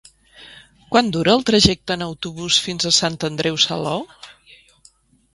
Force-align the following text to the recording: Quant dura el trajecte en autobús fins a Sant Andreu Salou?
Quant 0.93 1.09
dura 1.17 1.33
el 1.39 1.43
trajecte 1.49 1.97
en 1.99 2.03
autobús 2.05 2.57
fins 2.67 2.87
a 2.87 2.93
Sant 2.99 3.17
Andreu 3.29 3.59
Salou? 3.65 4.07